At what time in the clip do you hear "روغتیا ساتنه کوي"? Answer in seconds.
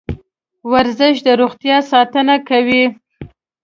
1.41-2.83